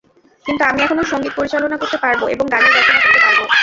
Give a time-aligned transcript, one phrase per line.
[0.45, 3.43] কিন্তু আমি এখনো সংগীত পরিচালনা করতে পারবো, এবং গানের রচনা করতে পারবো।